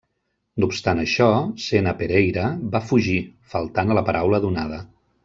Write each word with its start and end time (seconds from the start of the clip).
No 0.61 0.67
obstant 0.69 1.01
això, 1.01 1.27
Sena 1.65 1.93
Pereira 2.01 2.47
va 2.77 2.81
fugir, 2.93 3.19
faltant 3.55 3.93
a 3.93 3.99
la 3.99 4.05
paraula 4.09 4.41
donada. 4.49 4.81